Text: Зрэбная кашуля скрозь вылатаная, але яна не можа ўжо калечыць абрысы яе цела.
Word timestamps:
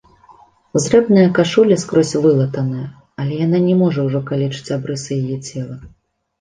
Зрэбная 0.85 1.25
кашуля 1.39 1.77
скрозь 1.83 2.15
вылатаная, 2.25 2.87
але 3.21 3.33
яна 3.45 3.63
не 3.69 3.79
можа 3.85 4.09
ўжо 4.11 4.25
калечыць 4.33 4.75
абрысы 4.81 5.23
яе 5.23 5.37
цела. 5.49 5.81